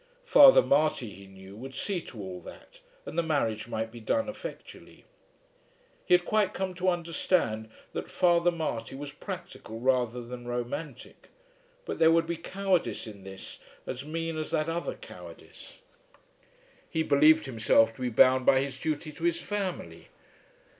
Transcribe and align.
Father 0.25 0.63
Marty, 0.63 1.09
he 1.11 1.27
knew, 1.27 1.55
would 1.55 1.75
see 1.75 2.01
to 2.01 2.19
all 2.19 2.41
that, 2.41 2.79
and 3.05 3.19
the 3.19 3.21
marriage 3.21 3.67
might 3.67 3.91
be 3.91 3.99
done 3.99 4.27
effectually. 4.27 5.05
He 6.07 6.15
had 6.15 6.25
quite 6.25 6.55
come 6.55 6.73
to 6.73 6.89
understand 6.89 7.69
that 7.93 8.09
Father 8.09 8.49
Marty 8.49 8.95
was 8.95 9.11
practical 9.11 9.79
rather 9.79 10.19
than 10.23 10.47
romantic. 10.47 11.27
But 11.85 11.99
there 11.99 12.09
would 12.09 12.25
be 12.25 12.35
cowardice 12.35 13.05
in 13.05 13.23
this 13.23 13.59
as 13.85 14.03
mean 14.03 14.39
as 14.39 14.49
that 14.49 14.67
other 14.69 14.95
cowardice. 14.95 15.77
He 16.89 17.03
believed 17.03 17.45
himself 17.45 17.93
to 17.93 18.01
be 18.01 18.09
bound 18.09 18.43
by 18.43 18.59
his 18.61 18.79
duty 18.79 19.11
to 19.11 19.23
his 19.23 19.39
family. 19.39 20.07